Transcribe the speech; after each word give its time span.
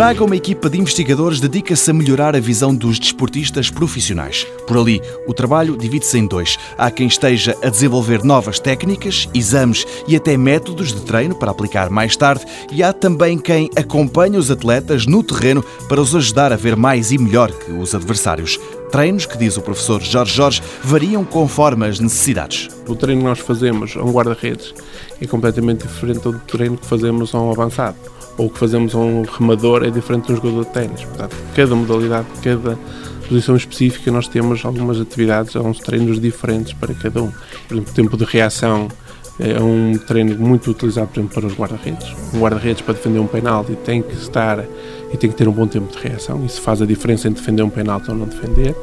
Braga, 0.00 0.24
uma 0.24 0.34
equipa 0.34 0.70
de 0.70 0.80
investigadores 0.80 1.40
dedica-se 1.40 1.90
a 1.90 1.92
melhorar 1.92 2.34
a 2.34 2.40
visão 2.40 2.74
dos 2.74 2.98
desportistas 2.98 3.68
profissionais. 3.68 4.46
Por 4.66 4.78
ali, 4.78 4.98
o 5.26 5.34
trabalho 5.34 5.76
divide-se 5.76 6.16
em 6.16 6.26
dois. 6.26 6.58
Há 6.78 6.90
quem 6.90 7.06
esteja 7.06 7.54
a 7.62 7.68
desenvolver 7.68 8.24
novas 8.24 8.58
técnicas, 8.58 9.28
exames 9.34 9.84
e 10.08 10.16
até 10.16 10.38
métodos 10.38 10.94
de 10.94 11.02
treino 11.02 11.34
para 11.34 11.50
aplicar 11.50 11.90
mais 11.90 12.16
tarde, 12.16 12.46
e 12.72 12.82
há 12.82 12.94
também 12.94 13.36
quem 13.36 13.68
acompanha 13.76 14.38
os 14.38 14.50
atletas 14.50 15.04
no 15.04 15.22
terreno 15.22 15.62
para 15.86 16.00
os 16.00 16.16
ajudar 16.16 16.50
a 16.50 16.56
ver 16.56 16.76
mais 16.76 17.12
e 17.12 17.18
melhor 17.18 17.52
que 17.52 17.70
os 17.70 17.94
adversários. 17.94 18.58
Treinos 18.90 19.24
que, 19.24 19.38
diz 19.38 19.56
o 19.56 19.62
professor 19.62 20.02
Jorge 20.02 20.34
Jorge, 20.34 20.62
variam 20.82 21.24
conforme 21.24 21.86
as 21.86 22.00
necessidades. 22.00 22.68
O 22.88 22.96
treino 22.96 23.20
que 23.20 23.26
nós 23.28 23.38
fazemos 23.38 23.96
a 23.96 24.02
um 24.02 24.10
guarda-redes 24.10 24.74
é 25.20 25.26
completamente 25.26 25.86
diferente 25.86 26.20
do 26.20 26.32
treino 26.40 26.76
que 26.76 26.86
fazemos 26.86 27.34
a 27.34 27.40
um 27.40 27.50
avançado 27.50 27.96
ou 28.36 28.48
que 28.48 28.58
fazemos 28.58 28.94
a 28.94 28.98
um 28.98 29.22
remador 29.22 29.84
é 29.84 29.90
diferente 29.90 30.26
de 30.26 30.32
um 30.32 30.36
jogador 30.36 30.64
de 30.64 30.70
ténis. 30.70 31.04
Portanto, 31.04 31.36
cada 31.54 31.74
modalidade, 31.74 32.26
cada 32.42 32.78
posição 33.28 33.54
específica, 33.54 34.10
nós 34.10 34.26
temos 34.26 34.64
algumas 34.64 35.00
atividades, 35.00 35.54
alguns 35.54 35.78
treinos 35.78 36.18
diferentes 36.18 36.72
para 36.72 36.92
cada 36.94 37.22
um. 37.22 37.30
Por 37.68 37.74
exemplo, 37.74 37.92
o 37.92 37.94
tempo 37.94 38.16
de 38.16 38.24
reação 38.24 38.88
é 39.38 39.60
um 39.60 39.96
treino 39.96 40.38
muito 40.38 40.70
utilizado, 40.70 41.08
por 41.08 41.20
exemplo, 41.20 41.34
para 41.34 41.46
os 41.46 41.54
guarda-redes. 41.54 42.08
Um 42.34 42.40
guarda-redes 42.40 42.82
para 42.82 42.94
defender 42.94 43.18
um 43.18 43.26
penalti 43.26 43.76
tem 43.84 44.02
que 44.02 44.14
estar 44.14 44.64
e 45.12 45.16
tem 45.16 45.30
que 45.30 45.36
ter 45.36 45.48
um 45.48 45.52
bom 45.52 45.66
tempo 45.66 45.92
de 45.92 45.98
reação. 45.98 46.44
Isso 46.44 46.60
faz 46.60 46.80
a 46.80 46.86
diferença 46.86 47.28
entre 47.28 47.40
defender 47.40 47.62
um 47.62 47.70
penalti 47.70 48.10
ou 48.10 48.16
não 48.16 48.26
defender. 48.26 48.74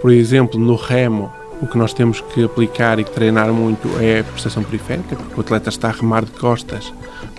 Por 0.00 0.12
exemplo, 0.12 0.58
no 0.60 0.76
remo, 0.76 1.32
o 1.60 1.66
que 1.66 1.78
nós 1.78 1.94
temos 1.94 2.20
que 2.20 2.44
aplicar 2.44 2.98
e 2.98 3.04
treinar 3.04 3.52
muito 3.52 3.88
é 4.00 4.20
a 4.20 4.24
percepção 4.24 4.62
periférica, 4.62 5.16
porque 5.16 5.36
o 5.36 5.40
atleta 5.40 5.68
está 5.68 5.88
a 5.88 5.92
remar 5.92 6.24
de 6.24 6.32
costas 6.32 6.92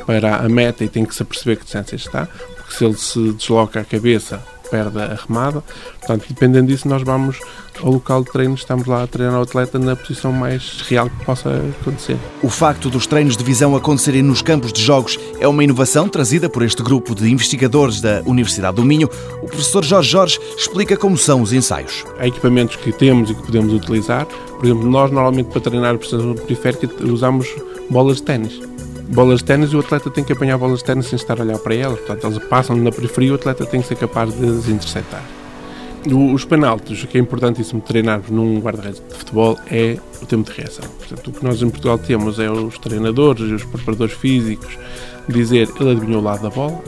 para 0.06 0.38
a 0.38 0.50
meta 0.50 0.84
e 0.84 0.90
tem 0.90 1.06
que 1.06 1.14
se 1.14 1.22
aperceber 1.22 1.58
que 1.58 1.64
distância 1.64 1.96
está, 1.96 2.28
porque 2.58 2.74
se 2.74 2.86
ele 2.86 2.96
se 2.96 3.34
desloca 3.34 3.80
a 3.80 3.86
cabeça, 3.86 4.42
perde 4.70 5.00
a 5.00 5.16
remada. 5.16 5.64
Portanto, 6.00 6.26
dependendo 6.28 6.68
disso, 6.68 6.88
nós 6.88 7.04
vamos 7.04 7.40
ao 7.86 7.94
local 7.94 8.24
de 8.24 8.32
treino, 8.32 8.56
estamos 8.56 8.88
lá 8.88 9.04
a 9.04 9.08
treinar 9.08 9.40
o 9.40 9.44
atleta 9.44 9.78
na 9.78 9.96
posição 9.96 10.34
mais 10.34 10.82
real 10.82 11.08
que 11.08 11.24
possa 11.24 11.52
acontecer. 11.82 12.18
O 12.42 12.50
facto 12.50 12.90
dos 12.90 13.06
treinos 13.06 13.38
de 13.38 13.44
visão 13.44 13.76
acontecerem 13.76 14.24
nos 14.24 14.42
campos 14.42 14.74
de 14.74 14.82
jogos 14.82 15.20
é 15.40 15.48
uma 15.48 15.64
inovação 15.64 16.10
trazida 16.10 16.50
por 16.50 16.64
este 16.64 16.82
grupo 16.82 17.14
de 17.14 17.32
investigadores 17.32 18.02
da 18.02 18.24
Universidade 18.26 18.78
do 18.78 18.84
Minho. 18.84 19.08
O 19.44 19.48
professor 19.48 19.84
Jorge 19.86 20.10
Jorge 20.10 20.40
explica 20.58 20.98
como 20.98 21.16
são 21.16 21.44
os 21.44 21.54
ensaios. 21.54 22.04
Há 22.18 22.26
equipamentos 22.26 22.76
que 22.76 22.92
temos 22.92 23.30
e 23.30 23.36
que 23.36 23.44
podemos 23.44 23.72
utilizar. 23.72 24.26
Por 24.26 24.66
exemplo, 24.66 24.90
nós 24.90 25.12
normalmente 25.12 25.52
para 25.52 25.62
treinar 25.62 25.94
a 25.94 25.98
precisão 25.98 26.34
periférica 26.34 26.90
usamos 27.04 27.48
bolas 27.90 28.18
de 28.18 28.24
ténis 28.24 28.60
bolas 29.08 29.40
de 29.40 29.46
ténis 29.46 29.72
e 29.72 29.76
o 29.76 29.82
atleta 29.82 30.10
tem 30.10 30.24
que 30.24 30.34
apanhar 30.34 30.58
bolas 30.58 30.80
de 30.80 30.86
ténis 30.86 31.06
sem 31.06 31.16
estar 31.16 31.40
a 31.40 31.44
olhar 31.44 31.60
para 31.60 31.76
elas. 31.76 32.00
Portanto, 32.00 32.26
eles 32.26 32.48
passam 32.48 32.76
na 32.76 32.92
periferia 32.92 33.30
e 33.30 33.32
o 33.34 33.36
atleta 33.36 33.64
tem 33.64 33.80
que 33.80 33.88
ser 33.88 33.98
capaz 33.98 34.34
de 34.34 34.44
as 34.44 34.68
interceptar. 34.68 35.24
Os 36.08 36.46
penaltis, 36.46 37.04
o 37.04 37.08
que 37.08 37.18
é 37.18 37.22
importantíssimo 37.22 37.82
treinarmos 37.82 38.30
num 38.30 38.60
guarda-redes 38.60 39.02
de 39.10 39.16
futebol 39.16 39.58
é 39.72 39.98
o 40.22 40.26
tempo 40.26 40.52
de 40.52 40.56
reação. 40.56 40.86
Portanto, 41.00 41.28
o 41.28 41.32
que 41.34 41.44
nós 41.44 41.60
em 41.62 41.70
Portugal 41.70 41.98
temos 41.98 42.38
é 42.38 42.50
os 42.50 42.78
treinadores 42.78 43.50
e 43.50 43.54
os 43.54 43.64
preparadores 43.64 44.14
físicos 44.14 44.78
dizer 45.28 45.68
ele 45.80 45.92
adivinhou 45.92 46.22
o 46.22 46.24
lado 46.24 46.44
da 46.44 46.50
bola, 46.50 46.80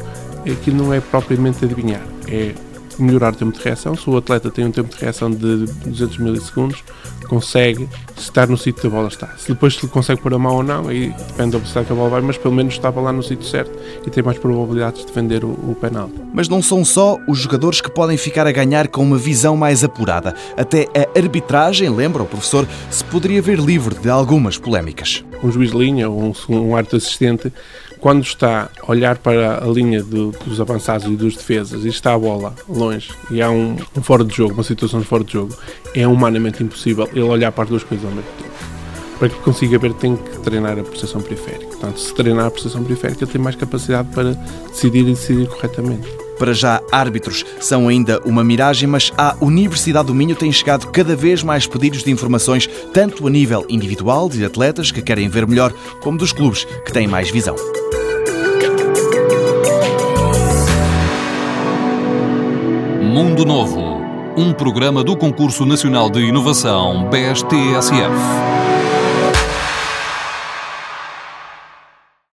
aquilo 0.46 0.78
não 0.78 0.94
é 0.94 1.02
propriamente 1.02 1.66
adivinhar, 1.66 2.06
é 2.28 2.54
melhorar 3.00 3.34
o 3.34 3.36
tempo 3.36 3.58
de 3.58 3.64
reação. 3.64 3.96
Se 3.96 4.08
o 4.10 4.18
atleta 4.18 4.52
tem 4.52 4.66
um 4.66 4.72
tempo 4.72 4.96
de 4.96 5.02
reação 5.02 5.32
de 5.32 5.66
200 5.66 6.18
milissegundos, 6.20 6.84
consegue 7.28 7.88
estar 8.18 8.48
no 8.48 8.58
sítio 8.58 8.82
que 8.82 8.88
a 8.88 8.90
bola 8.90 9.08
está. 9.08 9.28
Se 9.38 9.50
depois 9.50 9.76
se 9.76 9.88
consegue 9.88 10.22
pôr 10.22 10.34
a 10.34 10.40
mão 10.40 10.56
ou 10.56 10.64
não, 10.64 10.88
aí 10.88 11.10
depende 11.10 11.52
da 11.52 11.58
velocidade 11.58 11.88
que 11.88 11.94
a 11.94 11.96
bola 11.96 12.10
vai, 12.10 12.22
mas 12.22 12.38
pelo 12.38 12.54
menos 12.54 12.74
estava 12.74 13.00
lá 13.02 13.12
no 13.12 13.22
sítio 13.22 13.48
certo 13.48 13.78
e 14.06 14.10
tem 14.10 14.24
mais 14.24 14.38
probabilidades 14.38 15.02
de 15.02 15.08
defender 15.08 15.44
o, 15.44 15.50
o 15.50 15.76
penal. 15.80 16.10
Mas 16.34 16.50
não 16.50 16.62
são 16.62 16.84
só 16.84 17.18
os 17.28 17.40
jogadores 17.40 17.82
que 17.82 17.92
podem 17.92 18.18
ficar 18.18 18.48
a 18.48 18.52
ganhar 18.52 18.88
com 18.88 19.04
uma 19.04 19.18
visão 19.18 19.56
mais 19.56 19.84
apurada. 19.84 20.36
Até 20.56 20.88
a 20.96 21.20
arbitragem, 21.20 21.90
lembra 21.90 22.24
o 22.24 22.26
professor, 22.26 22.68
se 22.90 23.04
poderia 23.06 23.42
ver 23.42 23.60
livre 23.60 23.96
de 23.96 24.10
algumas 24.10 24.58
polémicas. 24.58 25.24
Um 25.44 25.52
juiz 25.52 25.72
de 25.72 25.78
linha 25.78 26.10
ou 26.10 26.20
um, 26.20 26.34
um 26.50 26.76
árbitro 26.76 26.98
assistente 26.98 27.52
quando 28.00 28.24
está 28.24 28.70
a 28.82 28.92
olhar 28.92 29.18
para 29.18 29.64
a 29.64 29.68
linha 29.68 30.04
do, 30.04 30.32
dos 30.46 30.62
avançados 30.62 31.08
e 31.08 31.16
dos 31.16 31.36
defesas 31.36 31.84
e 31.84 31.88
está 31.88 32.14
a 32.14 32.20
bola 32.20 32.54
longe 32.70 33.12
e 33.32 33.42
há 33.42 33.50
um, 33.50 33.76
um, 33.96 34.02
fora 34.02 34.24
de 34.24 34.36
jogo, 34.36 34.54
uma 34.54 34.64
situação 34.64 35.00
de 35.00 35.06
fora 35.06 35.24
de 35.24 35.34
jogo, 35.34 35.56
é 35.96 36.08
humanamente 36.08 36.64
impossível 36.64 37.10
ele 37.12 37.24
olhar 37.24 37.52
para 37.52 37.64
as 37.64 37.70
duas 37.70 37.84
coisas 37.84 38.06
ao 38.06 38.12
mesmo 38.12 38.30
tempo. 38.38 38.48
Para 39.20 39.30
que 39.30 39.40
consiga 39.40 39.80
ver, 39.80 39.94
tem 39.94 40.16
que 40.16 40.40
treinar 40.42 40.78
a 40.78 40.84
percepção 40.84 41.22
periférica. 41.22 41.66
Portanto, 41.66 42.00
se 42.00 42.14
treinar 42.14 42.46
a 42.46 42.52
percepção 42.52 42.84
periférica, 42.84 43.26
tem 43.26 43.42
mais 43.42 43.56
capacidade 43.56 44.10
para 44.14 44.34
decidir 44.70 45.00
e 45.00 45.06
decidir 45.06 45.48
corretamente. 45.48 46.27
Para 46.38 46.54
já, 46.54 46.82
árbitros 46.92 47.46
são 47.60 47.88
ainda 47.88 48.22
uma 48.24 48.44
miragem, 48.44 48.88
mas 48.88 49.12
a 49.18 49.36
Universidade 49.42 50.08
do 50.08 50.16
Minho 50.16 50.36
tem 50.36 50.52
chegado 50.52 50.88
cada 50.88 51.16
vez 51.16 51.42
mais 51.42 51.66
pedidos 51.66 52.04
de 52.04 52.12
informações, 52.12 52.70
tanto 52.94 53.26
a 53.26 53.30
nível 53.30 53.66
individual 53.68 54.30
de 54.30 54.46
atletas 54.46 54.92
que 54.92 55.02
querem 55.02 55.30
ver 55.30 55.48
melhor, 55.48 55.74
como 56.00 56.18
dos 56.18 56.32
clubes 56.32 56.66
que 56.86 56.94
têm 56.94 57.08
mais 57.08 57.30
visão. 57.30 57.56
Mundo 63.02 63.46
Novo, 63.46 64.02
um 64.38 64.54
programa 64.54 65.04
do 65.04 65.18
Concurso 65.18 65.66
Nacional 65.66 66.08
de 66.10 66.20
Inovação 66.20 67.10
BSTSF. 67.10 68.77